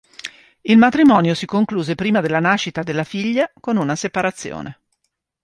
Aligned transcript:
Il 0.61 0.79
matrimonio 0.79 1.35
si 1.35 1.45
concluse 1.45 1.93
prima 1.93 2.21
della 2.21 2.39
nascita 2.39 2.81
della 2.81 3.03
figlia, 3.03 3.47
con 3.59 3.77
una 3.77 3.95
separazione. 3.95 4.79